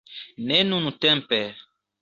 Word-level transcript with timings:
Ne 0.47 0.57
nuntempe 0.69 1.39